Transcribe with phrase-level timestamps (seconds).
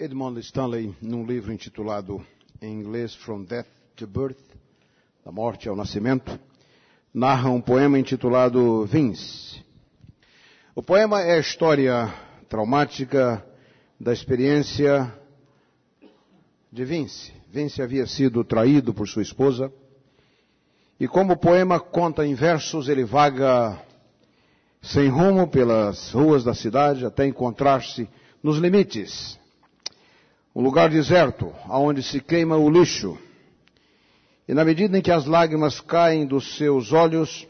[0.00, 2.24] Edmund Stanley, num livro intitulado
[2.62, 3.66] em inglês From Death
[3.96, 4.38] to Birth,
[5.24, 6.38] da morte ao nascimento,
[7.12, 9.60] narra um poema intitulado Vince.
[10.72, 12.14] O poema é a história
[12.48, 13.44] traumática
[13.98, 15.12] da experiência
[16.70, 17.32] de Vince.
[17.50, 19.72] Vince havia sido traído por sua esposa,
[21.00, 23.76] e como o poema conta em versos, ele vaga
[24.80, 28.08] sem rumo pelas ruas da cidade até encontrar-se
[28.40, 29.36] nos limites
[30.58, 33.16] um lugar deserto, aonde se queima o lixo.
[34.48, 37.46] E na medida em que as lágrimas caem dos seus olhos,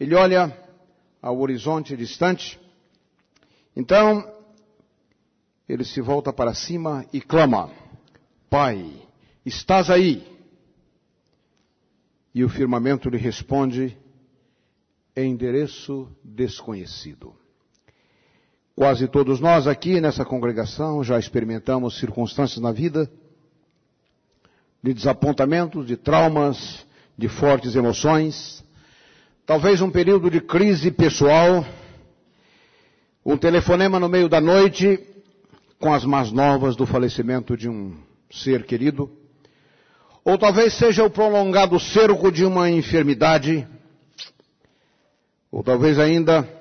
[0.00, 0.56] ele olha
[1.20, 2.58] ao horizonte distante.
[3.76, 4.26] Então,
[5.68, 7.70] ele se volta para cima e clama:
[8.48, 8.90] Pai,
[9.44, 10.26] estás aí?
[12.34, 13.94] E o firmamento lhe responde:
[15.14, 17.36] endereço desconhecido.
[18.78, 23.10] Quase todos nós aqui nessa congregação já experimentamos circunstâncias na vida
[24.80, 26.86] de desapontamentos, de traumas,
[27.18, 28.64] de fortes emoções,
[29.44, 31.66] talvez um período de crise pessoal,
[33.26, 35.00] um telefonema no meio da noite
[35.80, 37.96] com as más novas do falecimento de um
[38.30, 39.10] ser querido,
[40.24, 43.66] ou talvez seja o prolongado cerco de uma enfermidade,
[45.50, 46.57] ou talvez ainda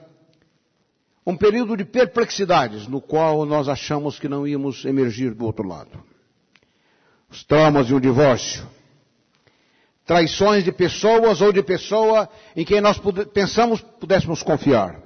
[1.28, 6.02] um período de perplexidades no qual nós achamos que não íamos emergir do outro lado.
[7.30, 8.66] Os traumas de um divórcio,
[10.06, 12.98] traições de pessoas ou de pessoa em quem nós
[13.34, 15.04] pensamos pudéssemos confiar,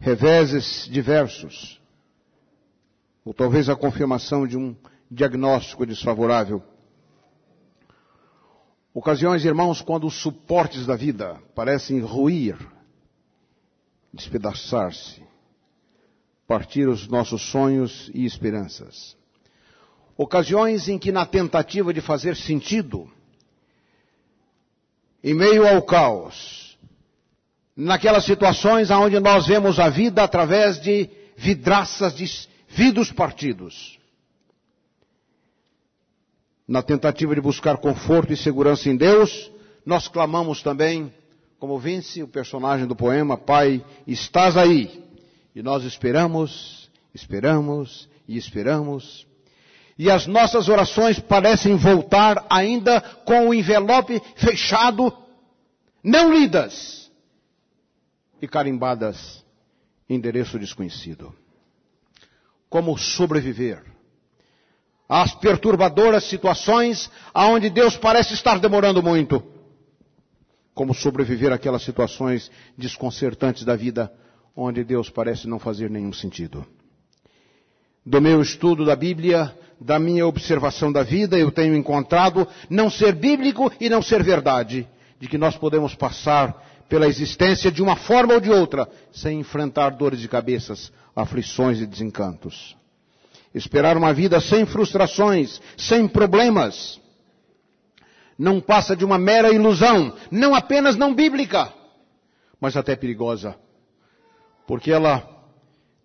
[0.00, 1.78] reveses diversos,
[3.22, 4.74] ou talvez a confirmação de um
[5.10, 6.62] diagnóstico desfavorável.
[8.94, 12.56] Ocasiões, irmãos, quando os suportes da vida parecem ruir,
[14.10, 15.33] despedaçar-se,
[16.46, 19.16] partir os nossos sonhos e esperanças.
[20.16, 23.10] Ocasiões em que, na tentativa de fazer sentido,
[25.22, 26.78] em meio ao caos,
[27.76, 33.98] naquelas situações onde nós vemos a vida através de vidraças de vidros partidos,
[36.66, 39.50] na tentativa de buscar conforto e segurança em Deus,
[39.84, 41.12] nós clamamos também,
[41.58, 45.03] como Vince, o personagem do poema, Pai, estás aí.
[45.54, 49.26] E nós esperamos, esperamos e esperamos.
[49.96, 55.16] E as nossas orações parecem voltar ainda com o envelope fechado,
[56.02, 57.10] não lidas
[58.42, 59.44] e carimbadas,
[60.10, 61.32] endereço desconhecido.
[62.68, 63.84] Como sobreviver
[65.08, 69.40] às perturbadoras situações aonde Deus parece estar demorando muito?
[70.74, 74.12] Como sobreviver àquelas situações desconcertantes da vida
[74.56, 76.64] onde Deus parece não fazer nenhum sentido.
[78.06, 83.14] Do meu estudo da Bíblia, da minha observação da vida, eu tenho encontrado não ser
[83.14, 84.86] bíblico e não ser verdade,
[85.18, 89.90] de que nós podemos passar pela existência de uma forma ou de outra, sem enfrentar
[89.90, 92.76] dores de cabeças, aflições e desencantos.
[93.54, 97.00] Esperar uma vida sem frustrações, sem problemas,
[98.38, 101.72] não passa de uma mera ilusão, não apenas não bíblica,
[102.60, 103.56] mas até perigosa
[104.66, 105.28] porque ela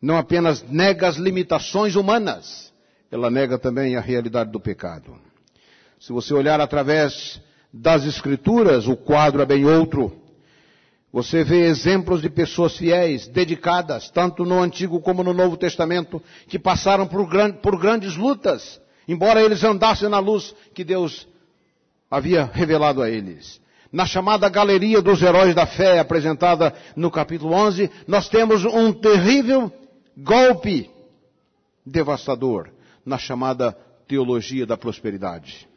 [0.02, 2.74] não apenas nega as limitações humanas,
[3.12, 5.16] ela nega também a realidade do pecado.
[6.00, 7.42] Se você olhar através
[7.74, 10.16] das Escrituras, o quadro é bem outro.
[11.12, 16.60] Você vê exemplos de pessoas fiéis, dedicadas, tanto no Antigo como no Novo Testamento, que
[16.60, 17.28] passaram por,
[17.62, 21.28] por grandes lutas, embora eles andassem na luz que Deus
[22.10, 23.60] havia revelado a eles.
[23.92, 29.72] Na chamada Galeria dos Heróis da Fé, apresentada no capítulo 11, nós temos um terrível
[30.16, 30.90] golpe
[31.84, 32.70] devastador
[33.04, 33.76] na chamada
[34.08, 35.68] Teologia da Prosperidade.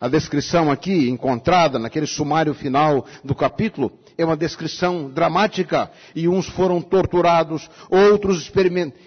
[0.00, 5.90] A descrição aqui, encontrada naquele sumário final do capítulo, é uma descrição dramática.
[6.14, 8.50] E uns foram torturados, outros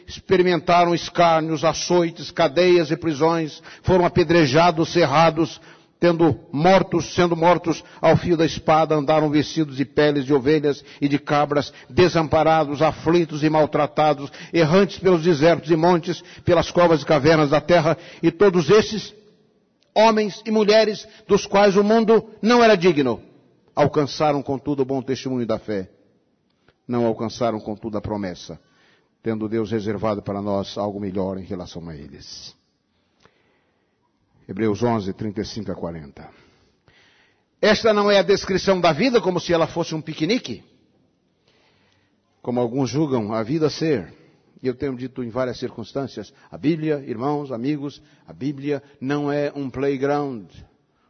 [0.08, 5.60] experimentaram escárnios, açoites, cadeias e prisões, foram apedrejados, cerrados,
[6.04, 11.08] tendo mortos, sendo mortos ao fio da espada, andaram vestidos de peles de ovelhas e
[11.08, 17.52] de cabras, desamparados, aflitos e maltratados, errantes pelos desertos e montes, pelas covas e cavernas
[17.52, 19.16] da terra, e todos esses
[19.96, 23.24] homens e mulheres dos quais o mundo não era digno,
[23.74, 25.90] alcançaram contudo o bom testemunho da fé.
[26.86, 28.60] Não alcançaram contudo a promessa,
[29.22, 32.54] tendo Deus reservado para nós algo melhor em relação a eles.
[34.48, 36.30] Hebreus 11, 35 a 40.
[37.62, 40.64] Esta não é a descrição da vida como se ela fosse um piquenique,
[42.42, 44.14] como alguns julgam a vida ser.
[44.62, 49.52] E eu tenho dito em várias circunstâncias, a Bíblia, irmãos, amigos, a Bíblia não é
[49.56, 50.50] um playground.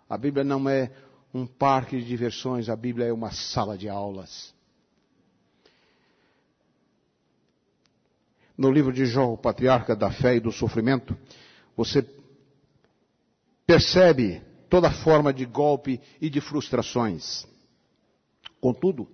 [0.08, 0.92] A Bíblia não é
[1.34, 4.54] um parque de diversões, a Bíblia é uma sala de aulas.
[8.56, 11.18] No livro de Jó, o patriarca da fé e do sofrimento,
[11.76, 12.04] você
[13.66, 17.46] percebe toda forma de golpe e de frustrações.
[18.60, 19.08] Contudo,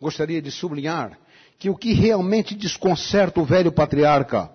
[0.00, 1.18] gostaria de sublinhar
[1.58, 4.50] que o que realmente desconcerta o velho patriarca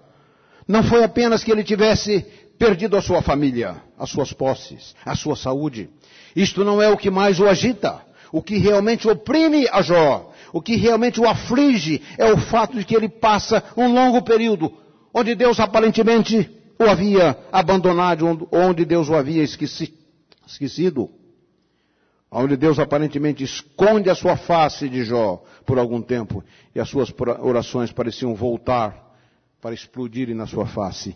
[0.68, 2.22] não foi apenas que ele tivesse
[2.60, 5.90] perdido a sua família, as suas posses, a sua saúde.
[6.36, 8.06] Isto não é o que mais o agita.
[8.32, 12.86] O que realmente oprime a Jó, o que realmente o aflige, é o fato de
[12.86, 14.72] que ele passa um longo período
[15.12, 16.48] onde Deus aparentemente
[16.80, 21.10] o havia abandonado, onde Deus o havia esquecido.
[22.32, 26.44] Onde Deus aparentemente esconde a sua face de Jó por algum tempo
[26.74, 29.18] e as suas orações pareciam voltar
[29.60, 31.16] para explodirem na sua face.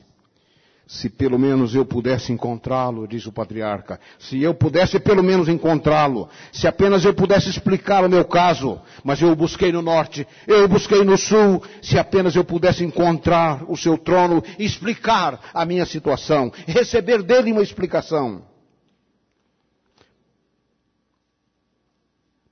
[0.86, 6.30] Se pelo menos eu pudesse encontrá-lo, diz o patriarca, se eu pudesse pelo menos encontrá-lo,
[6.52, 10.66] se apenas eu pudesse explicar o meu caso, mas eu o busquei no norte, eu
[10.66, 15.86] o busquei no sul, se apenas eu pudesse encontrar o seu trono explicar a minha
[15.86, 18.44] situação, receber dele uma explicação.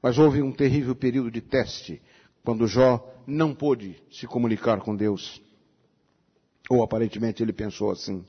[0.01, 2.01] Mas houve um terrível período de teste,
[2.43, 5.41] quando Jó não pôde se comunicar com Deus.
[6.71, 8.23] Ou aparentemente ele pensou assim.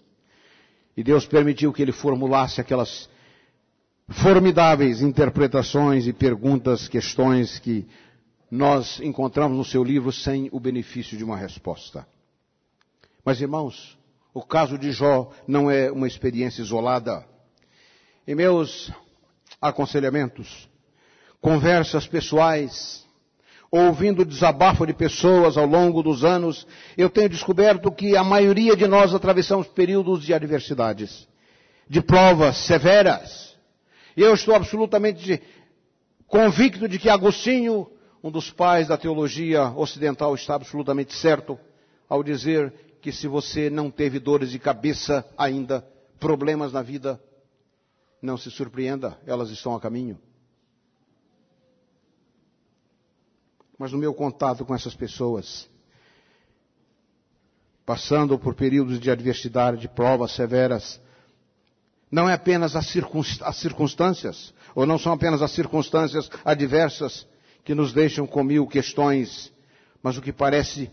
[0.97, 3.09] E Deus permitiu que ele formulasse aquelas
[4.09, 7.87] formidáveis interpretações e perguntas, questões que
[8.51, 12.05] nós encontramos no seu livro sem o benefício de uma resposta.
[13.25, 13.97] Mas irmãos,
[14.35, 17.25] o caso de Jó não é uma experiência isolada.
[18.27, 18.91] Em meus
[19.61, 20.69] aconselhamentos,
[21.41, 23.07] conversas pessoais,
[23.73, 28.77] ouvindo o desabafo de pessoas ao longo dos anos, eu tenho descoberto que a maioria
[28.77, 31.27] de nós atravessamos períodos de adversidades,
[31.89, 33.57] de provas severas.
[34.15, 35.43] E eu estou absolutamente
[36.27, 37.91] convicto de que Agostinho,
[38.23, 41.59] um dos pais da teologia ocidental, está absolutamente certo
[42.07, 45.83] ao dizer que se você não teve dores de cabeça ainda,
[46.21, 47.19] problemas na vida,
[48.21, 50.21] não se surpreenda, elas estão a caminho.
[53.79, 55.69] Mas no meu contato com essas pessoas,
[57.85, 61.01] passando por períodos de adversidade, de provas severas,
[62.11, 62.87] não é apenas as,
[63.57, 67.27] circunstâncias, ou não são apenas as circunstâncias adversas
[67.65, 69.53] que nos deixam com mil questões,
[70.03, 70.91] mas o que parece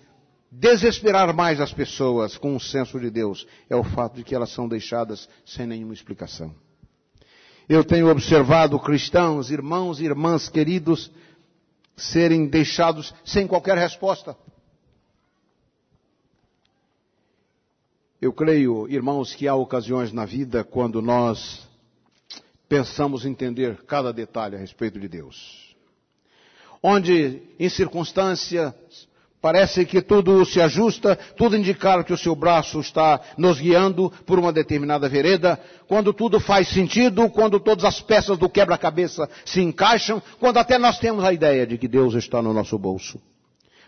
[0.52, 4.50] desesperar mais as pessoas com o senso de Deus é o fato de que elas
[4.52, 6.56] são deixadas sem nenhuma explicação.
[7.68, 11.12] Eu tenho observado cristãos, irmãos e irmãs queridos,
[12.00, 14.36] serem deixados sem qualquer resposta.
[18.22, 21.68] Eu creio, irmãos, que há ocasiões na vida quando nós
[22.68, 25.76] pensamos entender cada detalhe a respeito de Deus.
[26.82, 29.09] Onde, em circunstâncias
[29.42, 34.38] Parece que tudo se ajusta, tudo indica que o seu braço está nos guiando por
[34.38, 35.58] uma determinada vereda,
[35.88, 41.00] quando tudo faz sentido, quando todas as peças do quebra-cabeça se encaixam, quando até nós
[41.00, 43.18] temos a ideia de que Deus está no nosso bolso.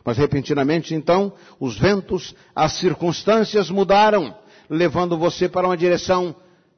[0.06, 4.34] Mas repentinamente, então, os ventos, as circunstâncias mudaram,
[4.70, 6.34] levando você para uma direção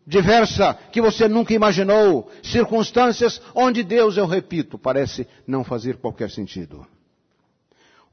[0.05, 6.87] diversa que você nunca imaginou, circunstâncias onde Deus, eu repito, parece não fazer qualquer sentido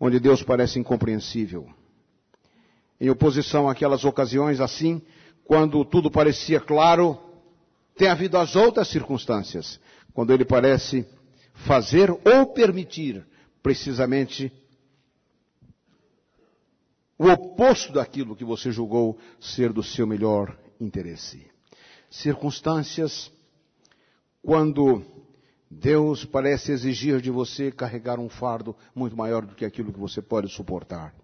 [0.01, 1.69] onde Deus parece incompreensível.
[2.99, 5.03] Em oposição àquelas ocasiões assim,
[5.45, 7.19] quando tudo parecia claro,
[7.95, 9.79] tem havido as outras circunstâncias,
[10.15, 11.07] quando ele parece
[11.53, 13.27] fazer ou permitir
[13.63, 14.51] precisamente
[17.19, 21.47] o oposto daquilo que você julgou ser do seu melhor interesse.
[22.11, 23.31] Circunstâncias
[24.43, 25.05] quando
[25.71, 30.21] Deus parece exigir de você carregar um fardo muito maior do que aquilo que você
[30.21, 31.15] pode suportar.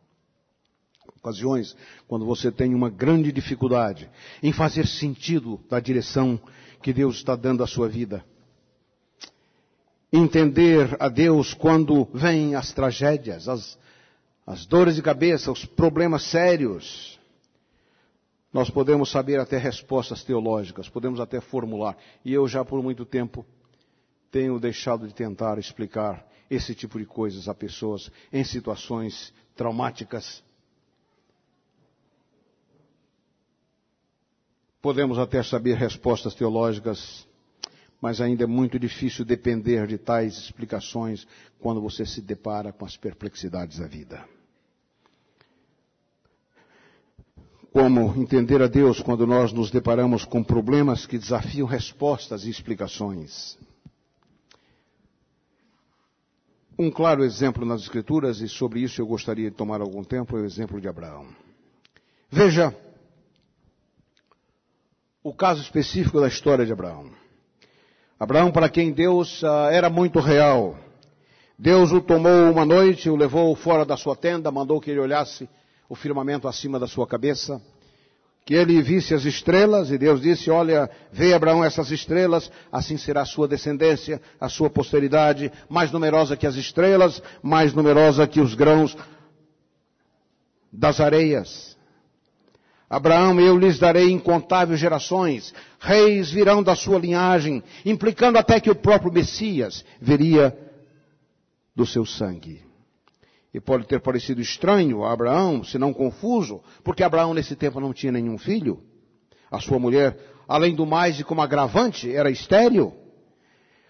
[1.18, 1.76] Ocasiões
[2.06, 4.08] quando você tem uma grande dificuldade
[4.40, 6.40] em fazer sentido da direção
[6.80, 8.24] que Deus está dando à sua vida.
[10.12, 13.76] Entender a Deus quando vêm as tragédias, as,
[14.46, 17.18] as dores de cabeça, os problemas sérios.
[18.52, 21.96] Nós podemos saber até respostas teológicas, podemos até formular.
[22.24, 23.44] E eu já por muito tempo
[24.30, 30.42] tenho deixado de tentar explicar esse tipo de coisas a pessoas em situações traumáticas.
[34.80, 37.26] Podemos até saber respostas teológicas,
[38.00, 41.26] mas ainda é muito difícil depender de tais explicações
[41.58, 44.24] quando você se depara com as perplexidades da vida.
[47.76, 53.58] como entender a Deus quando nós nos deparamos com problemas que desafiam respostas e explicações.
[56.78, 60.42] Um claro exemplo nas Escrituras, e sobre isso eu gostaria de tomar algum tempo, é
[60.42, 61.26] o exemplo de Abraão.
[62.30, 62.74] Veja
[65.22, 67.10] o caso específico da história de Abraão.
[68.20, 70.78] Abraão, para quem Deus uh, era muito real.
[71.58, 75.48] Deus o tomou uma noite, o levou fora da sua tenda, mandou que ele olhasse
[75.88, 77.58] o firmamento acima da sua cabeça,
[78.46, 83.22] que ele visse as estrelas, e Deus disse, olha, vê Abraão essas estrelas, assim será
[83.22, 88.54] a sua descendência, a sua posteridade, mais numerosa que as estrelas, mais numerosa que os
[88.54, 88.96] grãos
[90.72, 91.76] das areias.
[92.88, 98.76] Abraão, eu lhes darei incontáveis gerações, reis virão da sua linhagem, implicando até que o
[98.76, 100.56] próprio Messias veria
[101.74, 102.65] do seu sangue.
[103.56, 107.90] E pode ter parecido estranho a Abraão, se não confuso, porque Abraão nesse tempo não
[107.90, 108.82] tinha nenhum filho.
[109.50, 110.14] A sua mulher,
[110.46, 112.92] além do mais e como agravante, era estéril.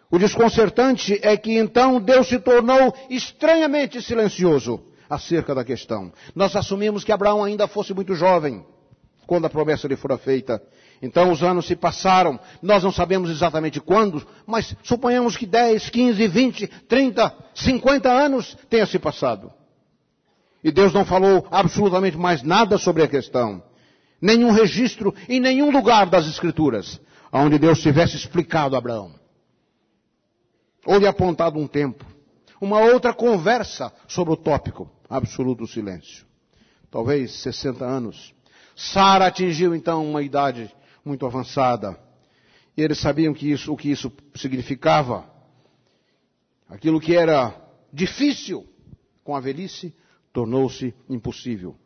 [0.08, 4.80] O desconcertante é que então Deus se tornou estranhamente silencioso
[5.10, 6.12] acerca da questão.
[6.32, 8.64] Nós assumimos que Abraão ainda fosse muito jovem
[9.26, 10.62] quando a promessa lhe fora feita.
[11.02, 16.26] Então os anos se passaram, nós não sabemos exatamente quando, mas suponhamos que 10, 15,
[16.26, 19.52] 20, 30, 50 anos tenha se passado.
[20.64, 23.62] E Deus não falou absolutamente mais nada sobre a questão.
[24.20, 27.00] Nenhum registro em nenhum lugar das Escrituras
[27.32, 29.14] onde Deus tivesse explicado a Abraão.
[30.84, 32.04] Ou lhe apontado um tempo.
[32.60, 34.90] Uma outra conversa sobre o tópico.
[35.08, 36.24] Absoluto silêncio.
[36.90, 38.34] Talvez 60 anos.
[38.74, 40.70] Sara atingiu então uma idade
[41.06, 41.98] muito avançada.
[42.76, 45.24] E eles sabiam que isso, o que isso significava.
[46.68, 47.54] Aquilo que era
[47.92, 48.66] difícil
[49.22, 49.94] com a velhice
[50.32, 51.76] tornou-se impossível.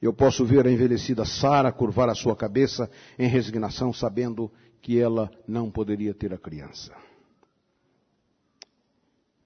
[0.00, 5.30] Eu posso ver a envelhecida Sara curvar a sua cabeça em resignação, sabendo que ela
[5.48, 6.94] não poderia ter a criança.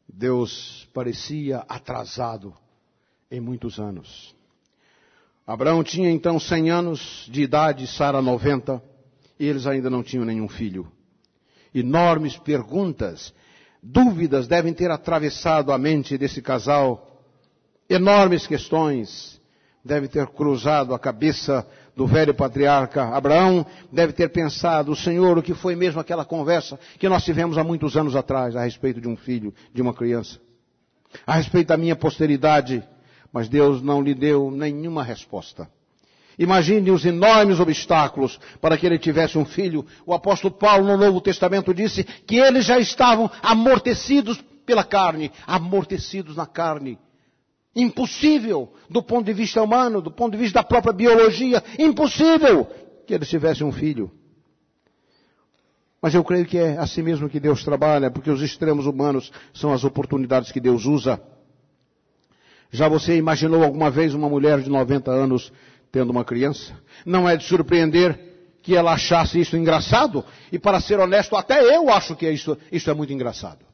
[0.07, 2.55] Deus parecia atrasado
[3.31, 4.35] em muitos anos.
[5.51, 8.81] Abraão tinha então 100 anos de idade, Sara 90,
[9.37, 10.87] e eles ainda não tinham nenhum filho.
[11.75, 13.35] Enormes perguntas,
[13.83, 17.21] dúvidas devem ter atravessado a mente desse casal.
[17.89, 19.41] Enormes questões
[19.85, 21.67] deve ter cruzado a cabeça
[21.97, 27.09] do velho patriarca Abraão, deve ter pensado, Senhor, o que foi mesmo aquela conversa que
[27.09, 30.39] nós tivemos há muitos anos atrás a respeito de um filho, de uma criança,
[31.27, 32.85] a respeito da minha posteridade,
[33.33, 35.69] mas Deus não lhe deu nenhuma resposta.
[36.39, 39.85] Imagine os enormes obstáculos para que ele tivesse um filho.
[40.07, 46.37] O apóstolo Paulo no Novo Testamento disse que eles já estavam amortecidos pela carne, amortecidos
[46.37, 46.99] na carne
[47.75, 52.67] Impossível do ponto de vista humano, do ponto de vista da própria biologia, impossível
[53.07, 54.11] que eles tivessem um filho.
[56.03, 59.73] Mas eu creio que é assim mesmo que Deus trabalha, porque os extremos humanos são
[59.73, 61.23] as oportunidades que Deus usa.
[62.71, 65.53] Já você imaginou alguma vez uma mulher de 90 anos
[65.91, 66.73] tendo uma criança?
[67.05, 68.31] Não é de surpreender
[68.63, 72.91] que ela achasse isso engraçado, e para ser honesto, até eu acho que isso, isso
[72.91, 73.65] é muito engraçado.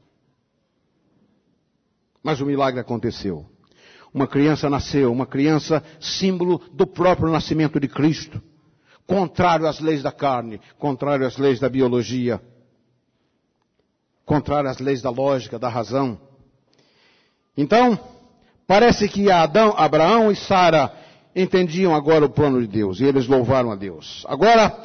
[2.23, 3.45] Mas o milagre aconteceu.
[4.13, 8.41] Uma criança nasceu, uma criança símbolo do próprio nascimento de Cristo.
[9.05, 12.41] Contrário às leis da carne, contrário às leis da biologia,
[14.25, 16.19] contrário às leis da lógica, da razão.
[17.55, 17.99] Então,
[18.67, 20.91] parece que Adão, Abraão e Sara
[21.35, 24.25] entendiam agora o plano de Deus e eles louvaram a Deus.
[24.27, 24.75] Agora,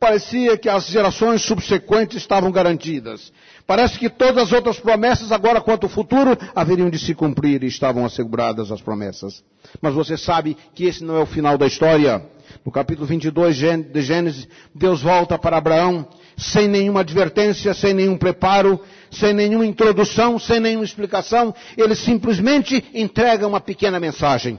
[0.00, 3.32] parecia que as gerações subsequentes estavam garantidas.
[3.66, 7.66] Parece que todas as outras promessas, agora quanto ao futuro, haveriam de se cumprir e
[7.66, 9.42] estavam asseguradas as promessas.
[9.80, 12.22] Mas você sabe que esse não é o final da história.
[12.64, 18.78] No capítulo 22 de Gênesis, Deus volta para Abraão sem nenhuma advertência, sem nenhum preparo,
[19.14, 21.54] sem nenhuma introdução, sem nenhuma explicação.
[21.76, 24.58] Ele simplesmente entrega uma pequena mensagem.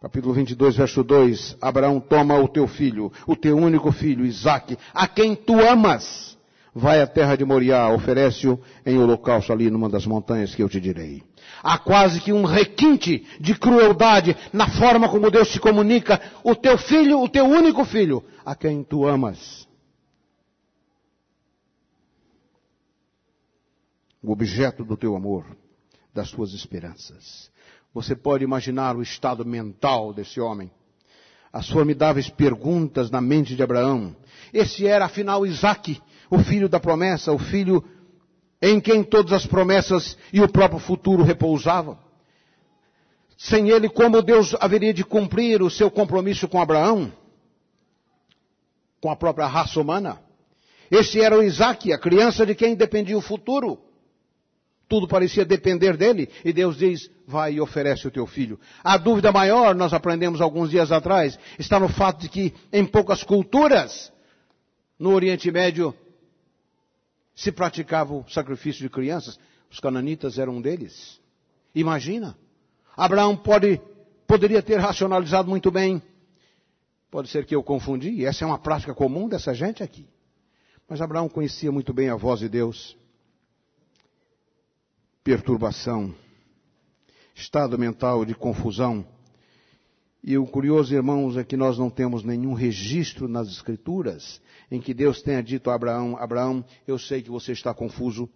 [0.00, 1.56] Capítulo 22, verso 2.
[1.60, 6.38] Abraão toma o teu filho, o teu único filho, Isaque, a quem tu amas
[6.74, 10.80] vai à terra de Moriá, oferece-o em holocausto ali numa das montanhas que eu te
[10.80, 11.22] direi.
[11.62, 16.78] Há quase que um requinte de crueldade na forma como Deus se comunica, o teu
[16.78, 19.67] filho, o teu único filho, a quem tu amas.
[24.22, 25.44] O objeto do teu amor,
[26.12, 27.50] das tuas esperanças.
[27.94, 30.70] Você pode imaginar o estado mental desse homem.
[31.52, 34.14] As formidáveis perguntas na mente de Abraão.
[34.52, 37.82] Esse era afinal Isaac, o filho da promessa, o filho
[38.60, 41.98] em quem todas as promessas e o próprio futuro repousavam.
[43.36, 47.12] Sem ele, como Deus haveria de cumprir o seu compromisso com Abraão?
[49.00, 50.20] Com a própria raça humana?
[50.90, 53.87] Este era o Isaac, a criança de quem dependia o futuro.
[54.88, 58.58] Tudo parecia depender dele, e Deus diz: vai e oferece o teu filho.
[58.82, 63.22] A dúvida maior, nós aprendemos alguns dias atrás, está no fato de que em poucas
[63.22, 64.10] culturas,
[64.98, 65.94] no Oriente Médio,
[67.34, 69.38] se praticava o sacrifício de crianças.
[69.70, 71.20] Os cananitas eram um deles.
[71.74, 72.36] Imagina.
[72.96, 73.80] Abraão pode,
[74.26, 76.02] poderia ter racionalizado muito bem.
[77.10, 80.06] Pode ser que eu confundi, essa é uma prática comum dessa gente aqui.
[80.88, 82.96] Mas Abraão conhecia muito bem a voz de Deus.
[85.28, 86.14] Perturbação,
[87.34, 89.04] estado mental de confusão.
[90.24, 94.94] E o curioso, irmãos, é que nós não temos nenhum registro nas Escrituras em que
[94.94, 98.26] Deus tenha dito a Abraão: Abraão, eu sei que você está confuso.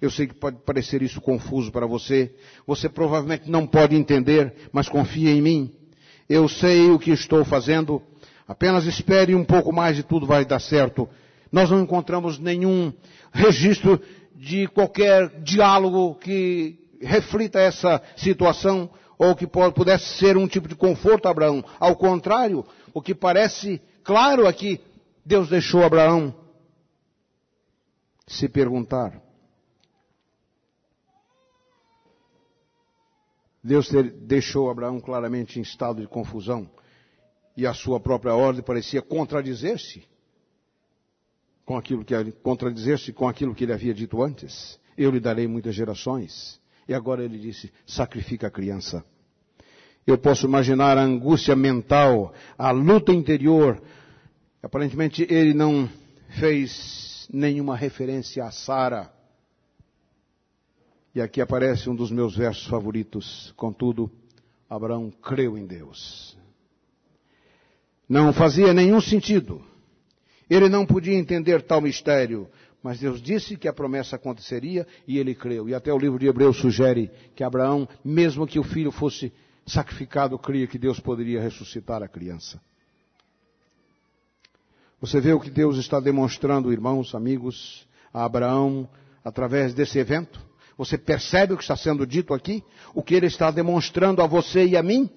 [0.00, 2.34] Eu sei que pode parecer isso confuso para você.
[2.66, 5.72] Você provavelmente não pode entender, mas confia em mim.
[6.28, 8.02] Eu sei o que estou fazendo.
[8.48, 11.08] Apenas espere um pouco mais e tudo vai dar certo.
[11.52, 12.92] Nós não encontramos nenhum
[13.32, 14.00] registro
[14.42, 21.28] de qualquer diálogo que reflita essa situação ou que pudesse ser um tipo de conforto
[21.28, 21.64] a Abraão.
[21.78, 24.80] Ao contrário, o que parece claro aqui,
[25.24, 26.34] Deus deixou Abraão
[28.26, 29.22] se perguntar:
[33.62, 33.88] Deus
[34.22, 36.68] deixou Abraão claramente em estado de confusão
[37.56, 40.02] e a sua própria ordem parecia contradizer-se
[41.64, 44.78] com aquilo que contradizer-se com aquilo que ele havia dito antes.
[44.96, 46.60] Eu lhe darei muitas gerações.
[46.88, 49.04] E agora ele disse: sacrifica a criança.
[50.06, 53.80] Eu posso imaginar a angústia mental, a luta interior.
[54.62, 55.88] Aparentemente ele não
[56.40, 59.12] fez nenhuma referência a Sara
[61.14, 63.52] e aqui aparece um dos meus versos favoritos.
[63.56, 64.10] Contudo,
[64.68, 66.36] Abraão creu em Deus.
[68.08, 69.62] Não fazia nenhum sentido.
[70.52, 72.46] Ele não podia entender tal mistério,
[72.82, 75.66] mas Deus disse que a promessa aconteceria e ele creu.
[75.66, 79.32] E até o livro de Hebreus sugere que Abraão, mesmo que o filho fosse
[79.64, 82.60] sacrificado, cria que Deus poderia ressuscitar a criança.
[85.00, 88.86] Você vê o que Deus está demonstrando, irmãos, amigos, a Abraão
[89.24, 90.38] através desse evento?
[90.76, 92.62] Você percebe o que está sendo dito aqui?
[92.94, 95.08] O que ele está demonstrando a você e a mim?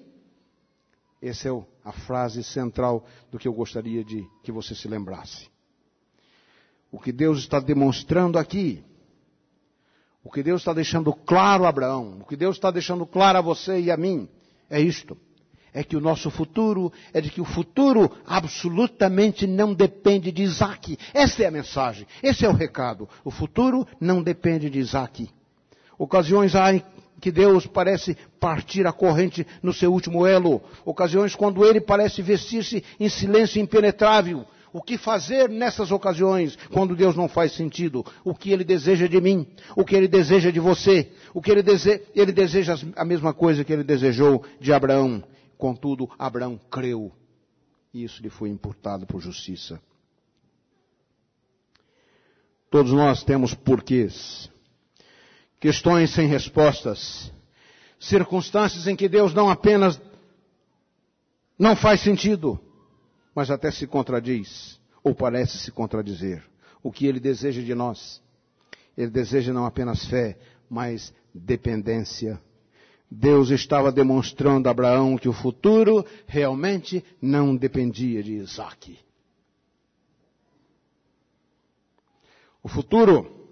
[1.20, 5.48] Essa é a frase central do que eu gostaria de que você se lembrasse.
[6.90, 8.84] O que Deus está demonstrando aqui,
[10.22, 13.40] o que Deus está deixando claro a Abraão, o que Deus está deixando claro a
[13.40, 14.28] você e a mim,
[14.68, 15.16] é isto.
[15.72, 20.98] É que o nosso futuro, é de que o futuro absolutamente não depende de Isaac.
[21.12, 23.08] Essa é a mensagem, esse é o recado.
[23.22, 25.28] O futuro não depende de Isaac.
[25.98, 26.72] Ocasiões há
[27.20, 30.60] que Deus parece partir a corrente no seu último elo.
[30.84, 34.46] Ocasiões quando ele parece vestir-se em silêncio impenetrável.
[34.72, 38.04] O que fazer nessas ocasiões, quando Deus não faz sentido?
[38.22, 39.46] O que Ele deseja de mim?
[39.74, 41.10] O que Ele deseja de você?
[41.32, 42.02] O que Ele, dese...
[42.14, 45.24] ele deseja a mesma coisa que Ele desejou de Abraão.
[45.56, 47.10] Contudo, Abraão creu.
[47.94, 49.80] E isso lhe foi imputado por justiça.
[52.68, 54.50] Todos nós temos porquês
[55.60, 57.32] questões sem respostas,
[57.98, 60.00] circunstâncias em que Deus não apenas
[61.58, 62.60] não faz sentido,
[63.34, 66.44] mas até se contradiz, ou parece se contradizer.
[66.82, 68.22] O que ele deseja de nós?
[68.96, 70.38] Ele deseja não apenas fé,
[70.68, 72.40] mas dependência.
[73.10, 78.98] Deus estava demonstrando a Abraão que o futuro realmente não dependia de Isaac.
[82.62, 83.48] O futuro,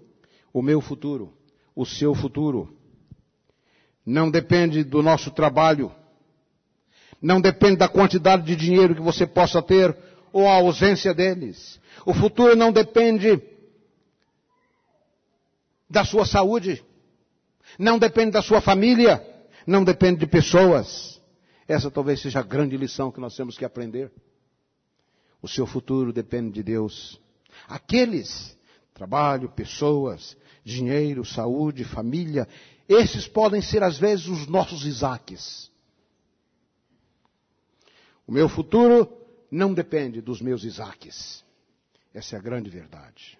[0.51, 1.34] o meu futuro,
[1.75, 2.75] o seu futuro.
[4.05, 5.91] Não depende do nosso trabalho.
[7.21, 9.95] Não depende da quantidade de dinheiro que você possa ter
[10.31, 11.79] ou a ausência deles.
[12.05, 13.41] O futuro não depende
[15.89, 16.83] da sua saúde.
[17.79, 19.25] Não depende da sua família.
[19.65, 21.19] Não depende de pessoas.
[21.67, 24.11] Essa talvez seja a grande lição que nós temos que aprender.
[25.41, 27.19] O seu futuro depende de Deus.
[27.67, 28.57] Aqueles,
[28.93, 32.47] trabalho, pessoas, dinheiro, saúde, família,
[32.89, 35.71] esses podem ser às vezes os nossos Isaques.
[38.27, 39.07] O meu futuro
[39.51, 41.45] não depende dos meus Isaques.
[42.11, 43.37] Essa é a grande verdade.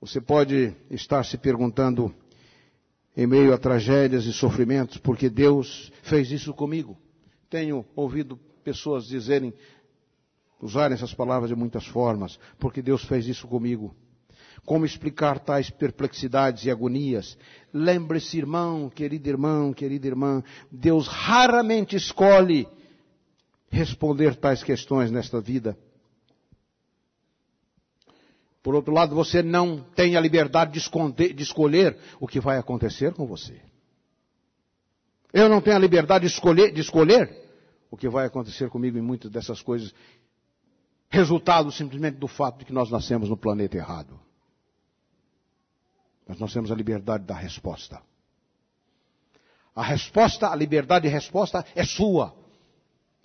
[0.00, 2.12] Você pode estar se perguntando,
[3.16, 6.98] em meio a tragédias e sofrimentos, porque Deus fez isso comigo.
[7.48, 9.54] Tenho ouvido pessoas dizerem,
[10.60, 13.94] usarem essas palavras de muitas formas, porque Deus fez isso comigo.
[14.64, 17.36] Como explicar tais perplexidades e agonias.
[17.72, 22.66] Lembre-se, irmão, querido irmão, querida irmã, Deus raramente escolhe
[23.68, 25.76] responder tais questões nesta vida.
[28.62, 32.56] Por outro lado, você não tem a liberdade de, esconder, de escolher o que vai
[32.56, 33.60] acontecer com você.
[35.32, 37.44] Eu não tenho a liberdade de escolher, de escolher
[37.90, 39.92] o que vai acontecer comigo em muitas dessas coisas.
[41.10, 44.18] Resultado simplesmente do fato de que nós nascemos no planeta errado.
[46.26, 48.00] Mas nós temos a liberdade da resposta.
[49.74, 52.34] A resposta, a liberdade de resposta é sua.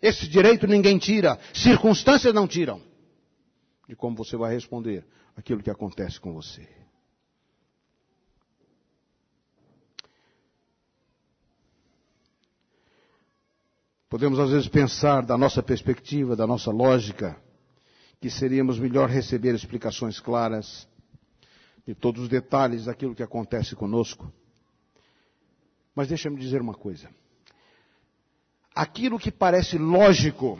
[0.02, 2.82] Esse direito ninguém tira, circunstâncias não tiram.
[3.88, 6.68] De como você vai responder aquilo que acontece com você.
[14.10, 17.40] Podemos às vezes pensar da nossa perspectiva, da nossa lógica,
[18.20, 20.89] que seríamos melhor receber explicações claras
[21.90, 24.32] de todos os detalhes daquilo que acontece conosco.
[25.96, 27.10] Mas deixa-me dizer uma coisa.
[28.76, 30.60] Aquilo que parece lógico,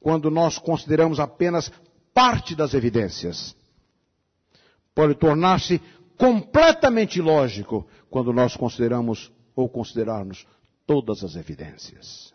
[0.00, 1.70] quando nós consideramos apenas
[2.14, 3.54] parte das evidências,
[4.94, 5.78] pode tornar-se
[6.16, 10.46] completamente lógico quando nós consideramos ou considerarmos
[10.86, 12.32] todas as evidências.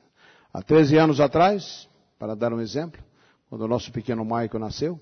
[0.53, 3.03] Há 13 anos atrás, para dar um exemplo,
[3.49, 4.99] quando o nosso pequeno Michael nasceu,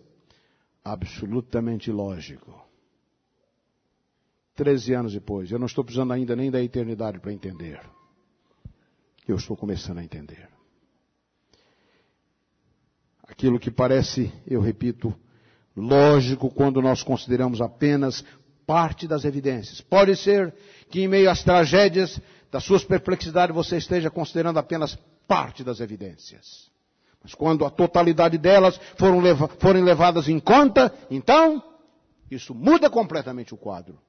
[0.85, 2.66] absolutamente lógico.
[4.57, 5.51] 13 anos depois.
[5.51, 7.79] Eu não estou precisando ainda nem da eternidade para entender.
[9.27, 10.49] Eu estou começando a entender.
[13.23, 15.13] Aquilo que parece, eu repito,
[15.75, 18.25] lógico quando nós consideramos apenas
[18.65, 19.79] parte das evidências.
[19.79, 20.53] Pode ser
[20.89, 22.19] que em meio às tragédias
[22.51, 26.71] das suas perplexidades você esteja considerando apenas parte das evidências.
[27.21, 28.79] Mas quando a totalidade delas
[29.59, 31.63] forem levadas em conta, então,
[32.31, 33.99] isso muda completamente o quadro.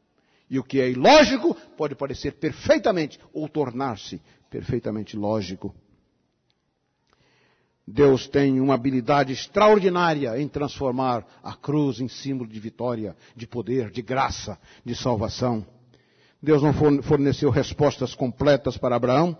[0.51, 5.75] E o que é ilógico pode parecer perfeitamente ou tornar-se perfeitamente lógico.
[7.87, 13.91] Deus tem uma habilidade extraordinária em transformar a cruz em símbolo de vitória, de poder,
[13.91, 15.67] de graça, de salvação.
[16.43, 19.37] Deus não forneceu respostas completas para Abraão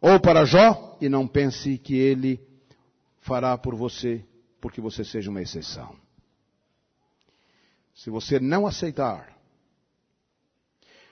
[0.00, 2.40] ou para Jó, e não pense que ele
[3.20, 4.24] fará por você
[4.60, 5.94] porque você seja uma exceção.
[7.94, 9.37] Se você não aceitar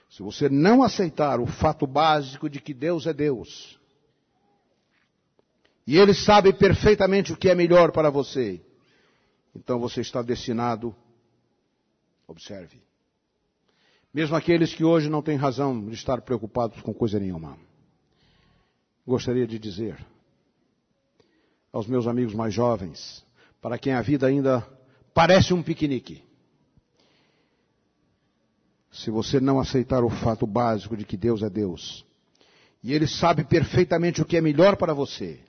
[0.09, 3.79] se você não aceitar o fato básico de que Deus é Deus,
[5.85, 8.61] e Ele sabe perfeitamente o que é melhor para você,
[9.55, 10.95] então você está destinado,
[12.27, 12.81] observe,
[14.13, 17.57] mesmo aqueles que hoje não têm razão de estar preocupados com coisa nenhuma,
[19.05, 19.97] gostaria de dizer
[21.71, 23.25] aos meus amigos mais jovens,
[23.61, 24.67] para quem a vida ainda
[25.13, 26.23] parece um piquenique,
[28.97, 32.05] se você não aceitar o fato básico de que Deus é Deus,
[32.83, 35.39] e Ele sabe perfeitamente o que é melhor para você,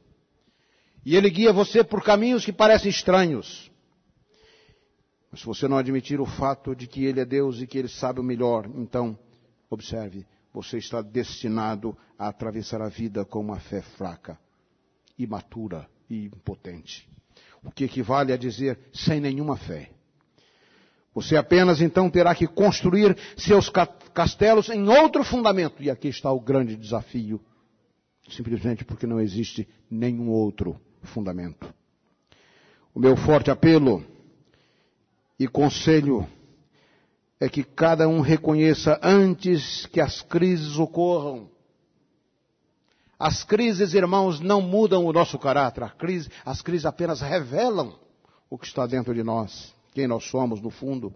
[1.04, 3.70] e Ele guia você por caminhos que parecem estranhos,
[5.30, 7.88] mas se você não admitir o fato de que Ele é Deus e que Ele
[7.88, 9.18] sabe o melhor, então,
[9.70, 14.38] observe, você está destinado a atravessar a vida com uma fé fraca,
[15.18, 17.08] imatura e impotente.
[17.62, 19.90] O que equivale a dizer sem nenhuma fé.
[21.20, 23.68] Você apenas então terá que construir seus
[24.14, 25.82] castelos em outro fundamento.
[25.82, 27.40] E aqui está o grande desafio.
[28.30, 31.74] Simplesmente porque não existe nenhum outro fundamento.
[32.94, 34.04] O meu forte apelo
[35.40, 36.24] e conselho
[37.40, 41.50] é que cada um reconheça antes que as crises ocorram.
[43.18, 45.96] As crises, irmãos, não mudam o nosso caráter.
[45.96, 47.98] Crise, as crises apenas revelam
[48.48, 51.12] o que está dentro de nós quem nós somos no fundo.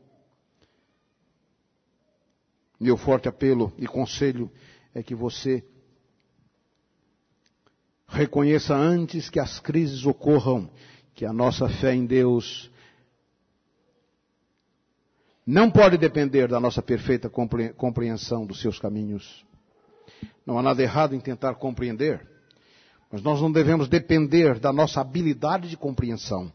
[2.80, 4.50] Meu forte apelo e conselho
[4.92, 5.64] é que você
[8.08, 10.68] reconheça antes que as crises ocorram
[11.14, 12.72] que a nossa fé em Deus
[15.46, 19.46] não pode depender da nossa perfeita compreensão dos seus caminhos.
[20.44, 22.28] Não há nada errado em tentar compreender,
[23.12, 26.52] mas nós não devemos depender da nossa habilidade de compreensão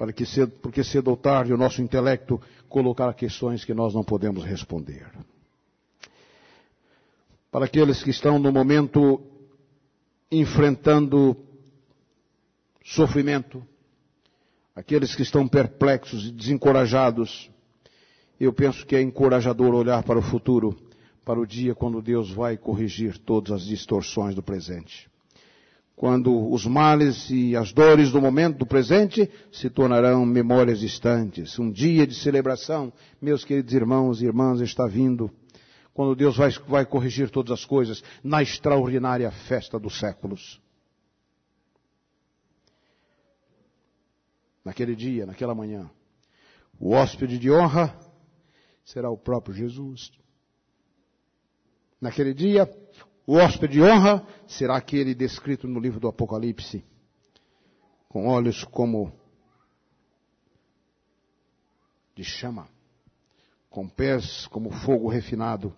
[0.00, 4.02] para que cedo, porque cedo ou tarde o nosso intelecto colocar questões que nós não
[4.02, 5.06] podemos responder.
[7.52, 9.20] Para aqueles que estão no momento
[10.32, 11.36] enfrentando
[12.82, 13.62] sofrimento,
[14.74, 17.50] aqueles que estão perplexos e desencorajados,
[18.40, 20.74] eu penso que é encorajador olhar para o futuro,
[21.26, 25.09] para o dia quando Deus vai corrigir todas as distorções do presente
[26.00, 31.58] quando os males e as dores do momento, do presente, se tornarão memórias distantes.
[31.58, 35.30] Um dia de celebração, meus queridos irmãos e irmãs, está vindo,
[35.92, 40.58] quando Deus vai, vai corrigir todas as coisas, na extraordinária festa dos séculos.
[44.64, 45.90] Naquele dia, naquela manhã,
[46.78, 47.94] o hóspede de honra
[48.86, 50.10] será o próprio Jesus.
[52.00, 52.64] Naquele dia,
[53.26, 56.84] o hóspede de honra será aquele descrito no livro do Apocalipse,
[58.08, 59.12] com olhos como
[62.14, 62.68] de chama,
[63.68, 65.74] com pés como fogo refinado.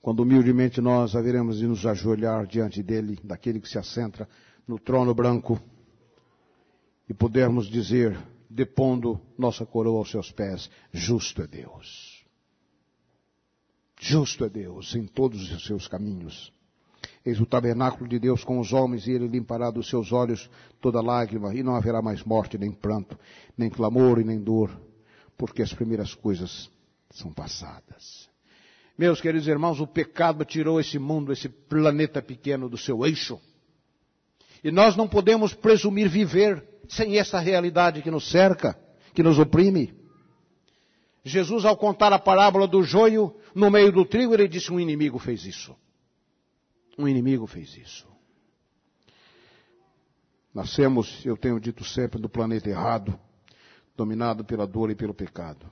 [0.00, 4.28] Quando humildemente nós haveremos de nos ajoelhar diante dele, daquele que se assenta
[4.66, 5.60] no trono branco,
[7.08, 12.11] e pudermos dizer, depondo nossa coroa aos seus pés, justo é Deus.
[14.04, 16.52] Justo é Deus em todos os seus caminhos.
[17.24, 21.00] Eis o tabernáculo de Deus com os homens, e ele limpará dos seus olhos toda
[21.00, 23.16] lágrima, e não haverá mais morte, nem pranto,
[23.56, 24.76] nem clamor e nem dor,
[25.38, 26.68] porque as primeiras coisas
[27.12, 28.28] são passadas.
[28.98, 33.40] Meus queridos irmãos, o pecado tirou esse mundo, esse planeta pequeno do seu eixo.
[34.64, 38.76] E nós não podemos presumir viver sem essa realidade que nos cerca,
[39.14, 39.94] que nos oprime.
[41.24, 45.18] Jesus, ao contar a parábola do joio no meio do trigo, ele disse: Um inimigo
[45.18, 45.74] fez isso.
[46.98, 48.06] Um inimigo fez isso.
[50.54, 53.18] Nascemos, eu tenho dito sempre, no planeta errado,
[53.96, 55.70] dominado pela dor e pelo pecado.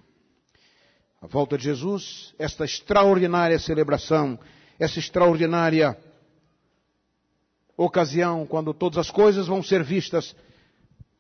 [1.21, 4.39] A volta de Jesus, esta extraordinária celebração,
[4.79, 5.99] essa extraordinária
[7.77, 10.35] ocasião, quando todas as coisas vão ser vistas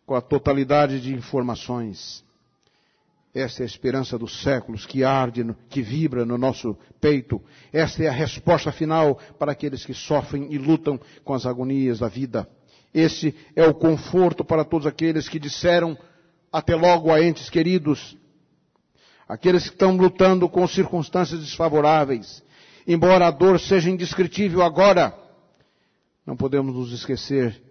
[0.06, 2.24] com a totalidade de informações.
[3.32, 7.40] Esta é a esperança dos séculos que arde, que vibra no nosso peito.
[7.72, 12.08] Esta é a resposta final para aqueles que sofrem e lutam com as agonias da
[12.08, 12.48] vida.
[12.92, 15.96] Esse é o conforto para todos aqueles que disseram
[16.52, 18.16] até logo a entes queridos.
[19.28, 22.42] Aqueles que estão lutando com circunstâncias desfavoráveis.
[22.84, 25.16] Embora a dor seja indescritível agora,
[26.26, 27.62] não podemos nos esquecer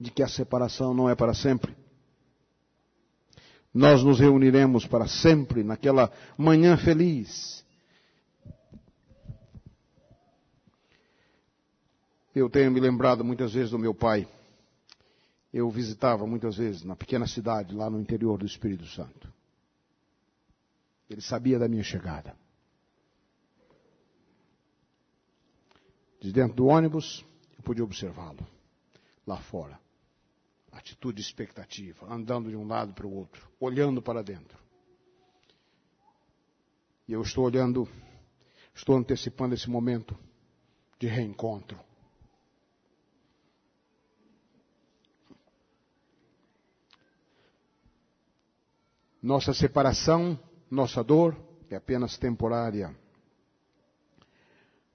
[0.00, 1.85] de que a separação não é para sempre
[3.76, 7.62] nós nos reuniremos para sempre naquela manhã feliz.
[12.34, 14.26] Eu tenho me lembrado muitas vezes do meu pai.
[15.52, 19.30] Eu visitava muitas vezes na pequena cidade, lá no interior do Espírito Santo.
[21.10, 22.34] Ele sabia da minha chegada.
[26.18, 27.22] De dentro do ônibus,
[27.58, 28.46] eu podia observá-lo,
[29.26, 29.85] lá fora
[30.76, 34.58] atitude expectativa, andando de um lado para o outro, olhando para dentro.
[37.08, 37.88] E eu estou olhando,
[38.74, 40.16] estou antecipando esse momento
[40.98, 41.78] de reencontro.
[49.22, 50.38] Nossa separação,
[50.70, 51.36] nossa dor
[51.70, 52.94] é apenas temporária.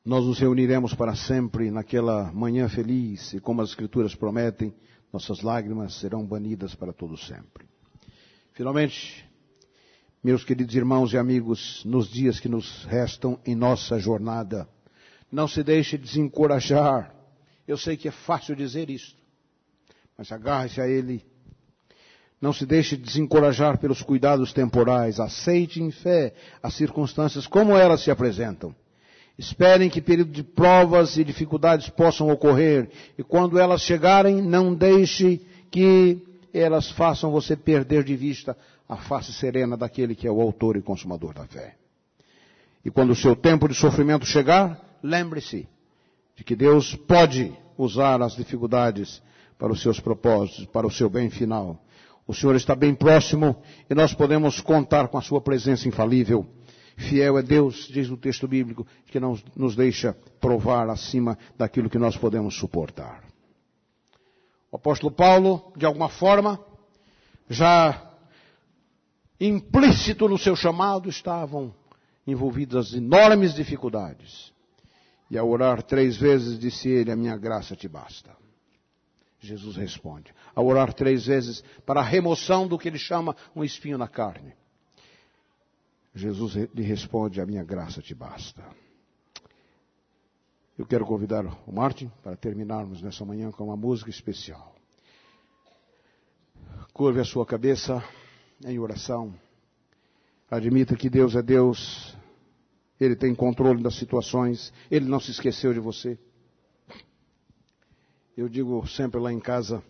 [0.04, 4.74] Nós nos reuniremos para sempre naquela manhã feliz e como as Escrituras prometem,
[5.12, 7.66] nossas lágrimas serão banidas para todo sempre.
[8.54, 9.26] Finalmente,
[10.24, 14.68] meus queridos irmãos e amigos, nos dias que nos restam em nossa jornada,
[15.32, 17.16] não se deixe desencorajar.
[17.68, 19.18] Eu sei que é fácil dizer isto,
[20.18, 21.26] mas agarre-se a Ele.
[22.40, 25.20] Não se deixe desencorajar pelos cuidados temporais.
[25.20, 28.76] Aceite em fé as circunstâncias como elas se apresentam.
[29.42, 32.88] Esperem que período de provas e dificuldades possam ocorrer.
[33.18, 36.22] E quando elas chegarem, não deixe que
[36.54, 38.56] elas façam você perder de vista
[38.88, 41.74] a face serena daquele que é o autor e consumador da fé.
[42.86, 45.68] E quando o seu tempo de sofrimento chegar, lembre-se
[46.36, 49.24] de que Deus pode usar as dificuldades
[49.58, 51.84] para os seus propósitos, para o seu bem final.
[52.28, 53.56] O Senhor está bem próximo
[53.90, 56.46] e nós podemos contar com a sua presença infalível.
[57.02, 61.98] Fiel é Deus, diz o texto bíblico, que não nos deixa provar acima daquilo que
[61.98, 63.24] nós podemos suportar.
[64.72, 66.64] O apóstolo Paulo, de alguma forma,
[67.50, 68.10] já
[69.40, 71.74] implícito no seu chamado, estavam
[72.26, 74.54] envolvidas enormes dificuldades.
[75.30, 78.32] E ao orar três vezes, disse ele: A minha graça te basta.
[79.40, 80.34] Jesus responde.
[80.56, 84.54] Ao orar três vezes para a remoção do que ele chama um espinho na carne.
[86.14, 88.64] Jesus lhe responde: A minha graça te basta.
[90.78, 94.76] Eu quero convidar o Martin para terminarmos nessa manhã com uma música especial.
[96.94, 98.04] Curve a sua cabeça
[98.66, 99.34] em oração.
[100.50, 102.16] Admita que Deus é Deus.
[103.00, 104.74] Ele tem controle das situações.
[104.90, 106.18] Ele não se esqueceu de você.
[108.36, 109.84] Eu digo sempre lá em casa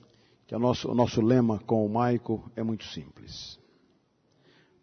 [0.46, 3.61] que nosso, o nosso lema com o Maico é muito simples.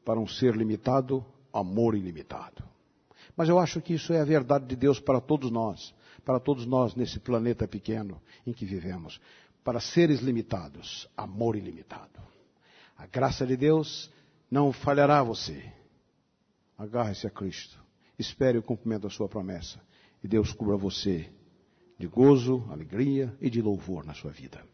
[0.09, 2.65] Para um ser limitado, amor ilimitado.
[3.37, 5.95] Mas eu acho que isso é a verdade de Deus para todos nós,
[6.25, 9.21] para todos nós nesse planeta pequeno em que vivemos.
[9.63, 12.23] Para seres limitados, amor ilimitado.
[12.97, 14.11] A graça de Deus
[14.51, 15.63] não falhará você.
[16.79, 17.79] Agarre-se a Cristo.
[18.19, 19.79] Espere o cumprimento da sua promessa.
[20.25, 21.31] E Deus cubra você
[21.99, 24.65] de gozo, alegria e de louvor na sua vida.